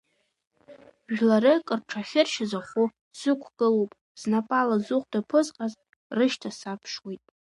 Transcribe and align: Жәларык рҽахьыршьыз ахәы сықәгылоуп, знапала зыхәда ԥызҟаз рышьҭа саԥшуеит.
Жәларык 1.15 1.67
рҽахьыршьыз 1.79 2.51
ахәы 2.59 2.85
сықәгылоуп, 3.19 3.91
знапала 4.21 4.77
зыхәда 4.85 5.19
ԥызҟаз 5.29 5.73
рышьҭа 6.17 6.49
саԥшуеит. 6.59 7.23